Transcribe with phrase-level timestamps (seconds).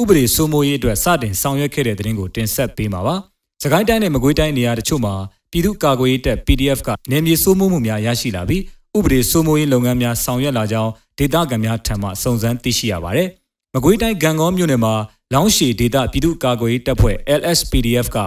[0.00, 3.16] ဥပဒေစိုးမိုးရေးအတွက်စတင်ဆောင်ရွက်ခဲ့တဲ့သတင်းကိုတင်ဆက်ပေးမှာပါ။
[3.62, 5.14] စကိုင်းတိုင်းနဲ့မကွေးတိုင်းနေရာတချို့မှာ
[5.50, 8.62] ပြည်သူ့ကာကွယ်ရေးတပ် PDF ကနေမြေစိုးမိုးမှုများရရှိလာပြီး
[8.96, 13.28] ဥပဒေစိုးမိုးရေးလုပ်ငန်းများဆောင်ရွက်လာကြောင်းဒေသခံများထံမှစုံစမ်းသိရှိရပါတယ်။
[13.74, 14.94] မကွေးတိုင်းဂံကောမြို့နယ်မှာ
[15.34, 18.18] လောင်းရှည်ဒေသပြည်သူ့ကာကွယ်ရေးတပ်ဖွဲ့ LSPDF က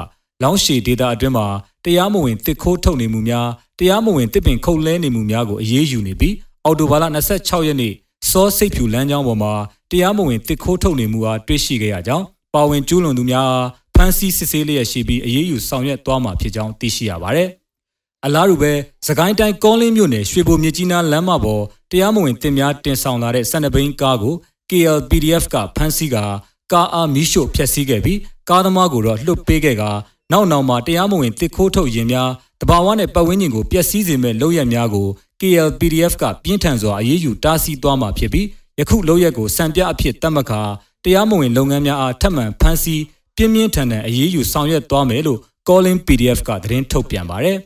[0.43, 1.47] လောင်းရှည်ဒေသအတွင်းမှာ
[1.85, 3.47] တရားမဝင်တစ်ခိုးထုတ်နေမှုများ
[3.79, 6.35] တရားမဝင်တစ်ပင်ခုတ်လဲနေမှုများကိုအရေးယူနေပြီး
[6.65, 7.05] အော်တိုဘာလ
[7.37, 7.93] 26ရက်နေ့
[8.29, 9.53] စောစိတ်ဖြူလမ်းကြောင်းပေါ်မှာ
[9.93, 13.49] တရားမဝင်တစ်ခိုးထုတ်နေမှုအားတွေ့ရှိခဲ့ရကြောင်းပါဝင်ကျူးလွန်သူများ
[13.95, 17.49] ဖမ်းဆီးစစ်ဆေးလျက်ရှိပြီးအရေးယူဆောင်ရွက်သွားမှာဖြစ်ကြောင်းသိရှိရပါတယ်။
[18.25, 18.71] အလားတူပဲ
[19.07, 24.33] စကိုင်းတိုင်းကောလင်းမြို့နယ်ရွှေဘိုမြကြီးနားလမ်းမပေါ်တရားမဝင်တင်များတင်ဆောင်လာတဲ့စန္ဒဘိန်းကားကို
[24.69, 26.23] KLPDF ကဖမ်းဆီးကာ
[26.71, 29.91] ကားအားမီးရှို့ဖျက်ဆီးခဲ့ပြီးကားသမားကိုတော့လွှတ်ပေးခဲ့ကာ
[30.31, 32.29] နောက်နောက်မှာတရားမဝင်တစ်ခိုးထုတ်ရင်များ
[32.61, 35.07] တဘာဝနဲ့ပတ်ဝန်းကျင်ကိုပျက်စီးစေမဲ့လုပ်ရများကို
[35.41, 38.47] KLPDF ကပြင်းထန်စွာအရေးယူတားဆီးသွားမှာဖြစ်ပြီး
[38.79, 40.61] ယခုလုပ်ရက်ကိုစံပြအဖြစ်တတ်မှတ်ကာ
[41.03, 43.03] တရားမဝင်လုပ်ငန်းများအားထပ်မံဖမ်းဆီး
[43.35, 47.57] ပြင်းပြင်းထန်ထန်အရေးယူဆောင်ရွက်သွားမယ်လို့ Calling PDF ကသတင်းထုတ်ပြန်ပါတယ်။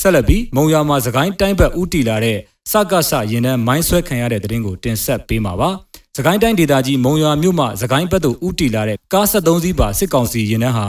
[0.00, 2.38] ဆက်လက်ပြီးမုံရွာမှာသခိုင်းတိုင်းဘက်ဦးတည်လာတဲ့
[2.70, 5.70] စကစရင်နှန်းမိုင်းဆွဲခံရတဲ့တဲ့တင်ကိုတင်ဆက်ပေးမှာပါ။
[6.16, 10.86] သခိုင်းတိုင်းဒေသကြီးမုံရွာမြို့မှာသခိုင်းဘက်သို့ဦးတည်လာတဲ့ကား73စီးပါစစ်ကောင်စီရင်နှန်းဟာ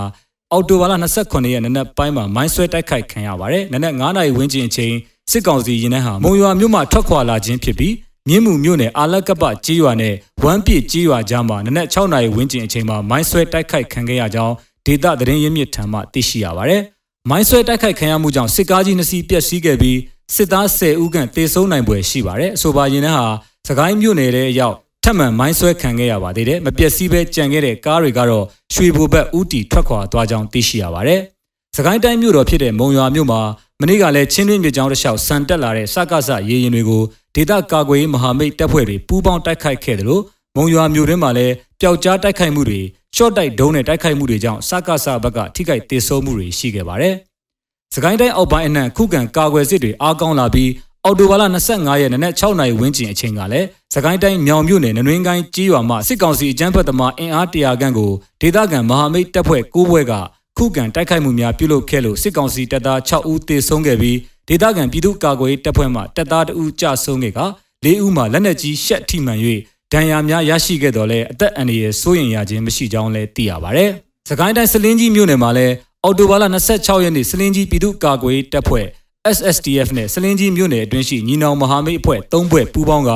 [0.54, 0.94] အော်တိုဘာလ
[1.24, 4.94] 29ရက်နေ့နက်ပိုင်းမှာမိုင်းဆွဲတိုက်ခိုက်ခံရပါတယ်။နနက်9နာရီဝန်းကျင်အချိန်
[5.32, 7.94] စစ်ကောင်စီရင်နှန်းဟာမုံရွာမြို့မှာထွက်ခွာလာခြင်းဖြစ်ပြီး
[8.28, 14.54] မြင်းမှုမြို့နယ်အာလက်ကပကြေးရွာနဲ့ဝမ်းပြည့်ကြေးရွာကြားမှာနနက်6နာရီဝန်းကျင်အချိန်မှာမိုင်းဆွဲတိုက်ခိုက်ခံခဲ့ရကြောင်း
[14.86, 16.82] ဒေသသတင်းရင်းမြစ်ထံမှသိရှိရပါတယ်။
[17.30, 20.00] မိုင်းဆွဲတိုက်ခိုက်ခံရမှုကြောင့်စစ်ကားကြီးနှစ်စီးပျက်စီးခဲ့ပြီး
[20.36, 23.28] စစ်သား10ဦးခန့်တေဆုံးနိုင်ပွဲရှိပါတယ်။အဆိုပါရင်နှန်းဟာ
[23.67, 24.76] စကိုင်းမြို့နယ်ရဲ့ရောက်
[25.08, 31.20] ထပ်မံမိုင်းဆွဲခံခဲ့ရပါသေးတယ်။မပျက်စီးပဲကြံခဲ့တဲ့ကားတွေကတော့ရွှေဘိုဘက်ဦးတီထွက်ခွာသွားကြောင်းသိရှိရပါတယ်။
[31.76, 33.42] စကိုင်းတိုင်းမြို့တော်ဖြစ်တဲ့မုံရွာမြို့မှာ
[33.82, 37.04] မနေ့ကလည်းချင်းတွင်းမြေကြောင်းတစ်လျှောက်ဆန်တက်လာတဲ့စကားစရေရင်တွေကို
[37.36, 40.23] ဒေသကာကွယ်ရေးမဟာမိတ်တပ်ဖွဲ့တွေပူးပေါင်းတိုက်ခိုက်ခဲ့တယ်လို့
[40.55, 42.80] မုံရွာမြို့တွင်းမှာလည်းပျောက်ကြားတိုက်ခိုက်မှုတွေ
[43.16, 47.16] ရှော့တိုက်ဒုံးနဲ့တိုက်ခိုက်မှုတွေကြောင့်စကားစဘက်ကထိခိုက်ဒေဆုံးမှုတွေရှိခဲ့ပါတယ်။
[47.95, 50.70] စကိုင်းတိုင်းအောက်ပိုင်းအနှံ့ခုခံကာကွယ်စစ်တွေအားကောင်းလာပြီး
[51.08, 51.43] အော်တိုဘာလ
[51.73, 58.11] 25ရက်နေ့နက်6နာရီဝန်းကျင်အချိန်ကလည်းစကိုင်းတိုင်းမြောင်မြို့နယ်နနွင်းကိုင်းကြီးရွာမှစစ်ကောင်စီအကြမ်းဖက်သမားအင်အားတရာခန့်ကို
[58.42, 60.14] ဒေသခံမဟာမိတ်တပ်ဖွဲ့၉ဘွဲ့က
[60.58, 64.17] ခုခံတိုက်ခိုက်မှုများပြုလုပ်ခဲ့လို့စစ်ကောင်စီတပ်သား6ဦးသေဆုံးခဲ့ပြီး
[64.48, 67.39] ဒေသခံပြည်သူ့ကာကွယ်ရေးတပ်ဖွဲ့မှတပ်သား2ဦးကြာဆုံးခဲ့က
[67.86, 69.39] ၄ဦးမှလက်နက်ကြီးရှက်ထိမှန်၍
[69.93, 73.86] ဒဏ်ရာများရရှိခဲ့တော်လဲအသက်အန္တရာယ်စိုးရိမ်ရခြင်းမရှိကြောင်းလည်းသိရပါဗျ။
[74.30, 75.73] စကိုင်းတိုင်းစလင်းကြီးမြို့နယ်မှာလည်း
[76.04, 76.45] အော်တိုဘာလ
[76.76, 78.87] 26ရက်နေ့စလင်းကြီးပြည်သူ့ကာကွယ်ရေးတပ်ဖွဲ့
[79.33, 83.11] SSTF နဲ့စလင်းကြီးမြို့နယ်အတွင်းရှိညီနောင်မဟာမိတ်အဖွဲ့၃ဖွဲ့ပူးပေါင်းက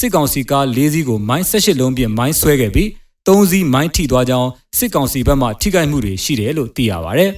[0.00, 2.88] စစ်ကောင်စီကား၄စီးကိုမိုင်း၁၈လုံးဖြင့်မိုင်းဆွဲခဲ့ပြီး
[3.26, 7.24] ၃စီးမိုင်းထိသွားကြောင်းစစ်ကောင်စီဘက်မှထိခိုက်မှုတွေရှိတယ်လို့သိရပါဗျ။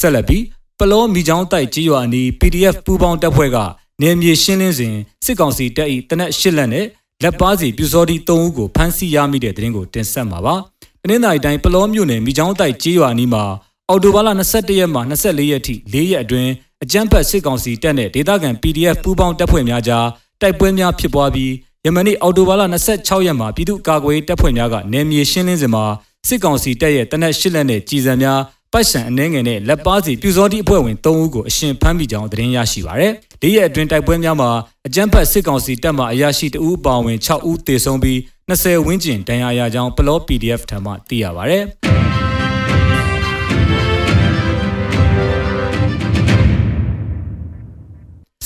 [0.00, 0.44] ဆက်လက်ပြီး
[0.78, 3.58] ပလောမိချောင်းတိုက်ကြီးရွာအနီး PDF ပူးပေါင်းတပ်ဖွဲ့က
[4.02, 4.94] နေမြေရှင်းလင်းစဉ်
[5.24, 6.86] စစ်ကောင်စီတပ်၏တနက်၈လက်နဲ့
[7.22, 10.77] လက်ပါစီပြူစောတိ၃ဦးကိုဖမ်းဆီးရမိတဲ့တဲ့ရင်ကိုတင်ဆက်မှာပါ။တ
[11.08, 13.44] နင်္သာရီတိုင်းပလောမြို့နယ်မိချောင်းတိုက်ကြီးရွာနီးမှာ
[13.88, 16.50] အော်တိုဘာလ22ရက်မှ24ရက်ထိ၄ရက်အတွင်း
[16.82, 20.06] အကြမ်းဖက်စစ်ကောင်စီတပ်နဲ့ဒေသခံ PDF ပူးပေါင်းတပ်ဖွဲ့များကြား
[20.40, 21.52] တိုက်ပွဲများဖြစ်ပွားပြီး
[21.84, 22.62] ယမနေ့အော်တိုဘာလ
[22.94, 25.84] 26ရက်မှာပြည်သူ့ကာကွယ်တပ်ဖွဲ့များကနေမြေရှင်းလင်းစဉ်မှာ
[26.28, 28.40] စစ်ကောင်စီတပ်ရဲ့တနက်၈လက်နဲ့ကြီးစံများ
[28.72, 34.50] ပိုက်ဆံအနှဲငယ်နဲ့လက်ပါစီပြူစောတိအဖွဲ့ဝင်3ဦးကိုအရှင်ဖမ်းမိကြောင်းသတင်းရရှိပါရယ်။၄ရက်အတွင်းတိုက်ပွဲများမှာ
[34.86, 38.18] အကြမ်းဖက်စစ်ကောင်စီတပ်မှအရာရှိ2ဦးပါဝင်6ဦးသေဆုံးပြီး
[38.50, 41.64] 20ဝန်းကျင်ဒဏ်ရာရကြောင်းပလော PDF ထံမှသိရပါရယ်။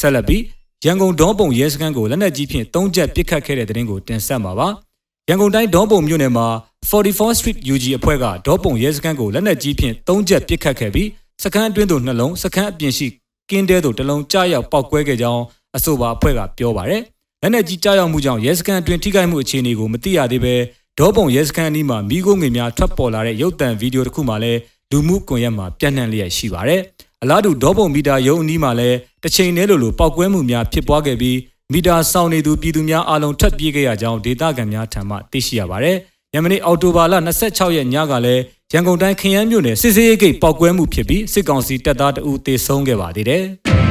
[0.01, 0.43] ဆက်လက်ပြီး
[0.85, 4.69] ရန်ကုန်ဒေါပုံရဲစခန်းကိုလက်နက်ကြီးဖြင့်၃ချက်ပစ်ခတ်ခဲ့တဲ့တဲ့ရင်ကိုတင်ဆက်မှာပါ။
[5.29, 6.47] ရန်ကုန်တိုင်းဒေါပုံမြို့နယ်မှာ
[6.91, 11.09] 44 Street UG အဖွဲ့ကဒေါပုံရဲစခန်းကိုလက်နက်ကြီးဖြင့်၃ချက်ပစ်ခတ်ခဲ့ပြီး
[11.43, 13.07] စခန်းအတွင်းသို့နှလုံးစခန်းအပြင်ရှိ
[13.51, 15.43] ကင်းတဲသို့တစ်လုံးကြားရောက်ပောက်ကွဲခဲ့ကြောင်း
[15.77, 17.03] အဆိုပါအဖွဲ့ကပြောပါရယ်
[17.43, 20.55] လက်နက်ကြီးကြားရောက်မှုကြောင့်ရဲစခန်းအတွင်းထိခိုက်မှုအခြေအနေကိုမသိရသေးပဲ
[20.99, 24.61] ဒေါပုံရဲစခန်းအနီးမှာမိခိုးငွေများထွက်ပေါ်လာတဲ့ရုပ်သံဗီဒီယိုတစ်ခုမှလည်း
[24.91, 26.83] လူမှုကွန်ရက်မှာပြန့်နှံ့လျက်ရှိပါရယ်
[27.23, 31.39] အလားတူဒေါပုံမီတာရုံအနီးမှာလည်းတစ်ချိန်တည်းလိုလိုပောက်ကွဲမှုများဖြစ်ပွားခဲ့ပြီး
[31.73, 35.89] မီတာဆောင်နေသူပြည်သူများအားလုံးထပ်ပြေးခဲ့ရကြောင်းဒေသခံများထံမှသိရှိရပါဗျ
[36.35, 37.15] ယမနေ့အော်တိုဘာလ
[37.47, 38.43] 26ရက်ညကလည်း
[38.73, 43.45] ရန်ကုန်တိုင်းခရမ်းမြို့နယ်စစ်စေးရိတ်ဂိတ်ပောက်ကွဲမှုဖြစ်ပြီးစစ်ကောင်စီတပ်သားတအူသေဆုံးခဲ့ပါသေးတယ်။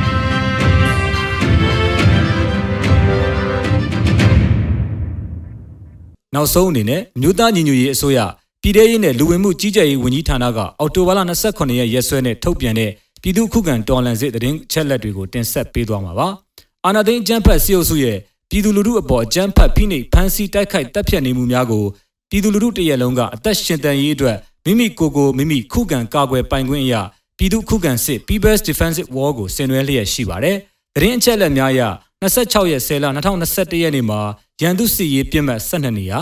[6.36, 8.19] နောက်ဆုံးအနေနဲ့အမျိုးသားညီညွတ်ရေးအစိုးရ
[8.62, 12.92] ပြည်ထရေးနဲ့လူဝင်မှုကြီးကြပ်ရေးဝန်ကြီးဌာနကအော်တိုဘာလ28ရက်ရက်စွဲနဲ့ထုတ်ပြန်တဲ့
[13.22, 16.28] ပြည်သူ့ခုခံတော်လှန်စစ်တရင်ချက်လက်တွေကိုတင်ဆက်ပေးသွားမှာပါ။
[16.86, 18.18] အာနာသိန်းကျန်းဖတ်စီအုပ်စုရဲ့
[18.50, 21.86] ပြည်သူလူထုအပေါ်ကျန်းဖတ်ဖိနှိပ်ဖမ်းဆီးတိုက်ခိုက်တပ်ဖြတ်နေမှုများကို
[22.30, 27.01] ပြည်သူလူထုတရက်လုံးကအသက်ရှင်တန်ရေးအတွက်မိမိကိုယ်ကိုမိမိခုခံကာကွယ်ပိုင်ခွင့်အရာ
[27.38, 30.57] ပြည်သူခုခံစစ် People's Defensive War ကိုဆင်နွှဲလျက်ရှိပါတယ်။
[30.95, 31.81] တရင်အချက်လက်များအရ
[32.22, 34.19] 26ရက်10လ2021ရက်နေ့မှာ
[34.62, 36.19] ရန်သူစစ်ရေးပြစ်မှတ်12နေရာ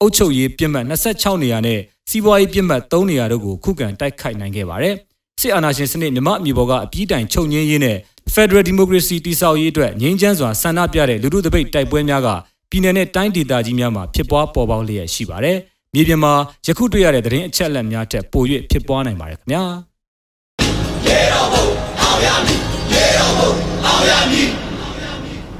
[0.00, 4.94] အုပ်ချုပ်ရေးပြစ်မှတ်26နေရာနဲ့စီးပွားရေးပြစ်မှတ်3နေရာတို့ကိုခုခံတိုက်ခိုက်နိုင်ခဲ့ပါတယ်။
[5.40, 7.96] စစ်အာဏာရှင်စနစ်မြမအမျိုးပေါ်ကအပြည့်တိုင်ချုပ်ငင်းရေးနဲ့
[8.34, 12.28] Federal Democracy တည်ဆောက်ရေးအတွက်ငြိမ်းချမ်းစွာဆန္ဒပြတဲ့လူထုတပိတ်တိုက်ပွဲများက
[12.70, 15.56] ပြည်내နဲ့တိုင်းဒေသကြီးများမှာဖြစ်ပွားပေါ်ပေါက်လျက်ရှိပါတယ်။
[15.94, 16.32] မြေပြင်မှာ
[16.66, 19.62] ယခုတွေ့ရတဲ့သတင်းအချက်အလက်များထက်ပို၍ဖြစ်ပွားနိုင်ပါတယ်ခင်ဗျာ။
[21.06, 21.64] ရေတော်ဘုံ
[22.00, 22.60] အောင်ရမည်
[22.92, 23.50] ရေတော်ဘုံ
[23.86, 24.61] အောင်ရမည်